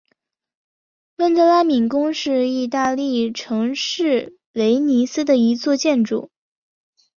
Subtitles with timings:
[1.17, 6.31] 温德拉敏宫是义大利城市威尼斯的一座建筑。